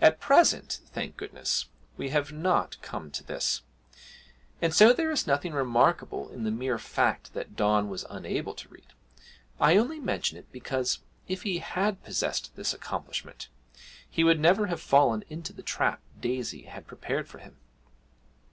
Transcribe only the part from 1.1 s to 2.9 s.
goodness, we have not